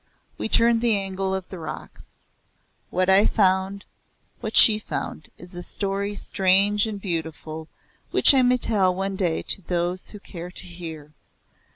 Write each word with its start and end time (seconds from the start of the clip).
We 0.35 0.49
turned 0.49 0.81
the 0.81 0.97
angle 0.97 1.35
of 1.35 1.47
the 1.49 1.59
rocks. 1.59 2.17
What 2.89 3.07
I 3.07 3.27
found 3.27 3.85
what 4.39 4.57
she 4.57 4.79
found 4.79 5.29
is 5.37 5.53
a 5.53 5.61
story 5.61 6.15
strange 6.15 6.87
and 6.87 6.99
beautiful 6.99 7.67
which 8.09 8.33
I 8.33 8.41
may 8.41 8.57
tell 8.57 8.95
one 8.95 9.15
day 9.15 9.43
to 9.43 9.61
those 9.61 10.09
who 10.09 10.19
care 10.19 10.49
to 10.49 10.65
hear. 10.65 11.13